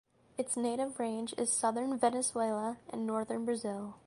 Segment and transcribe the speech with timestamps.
[0.35, 3.97] Its native range is southern Venezuela and northern Brazil.